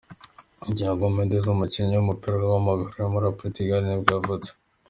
[0.75, 4.49] Tiago Mendes, umukinnyi w’umupira w’amaguru wo muri Portugal nibwo yavutse.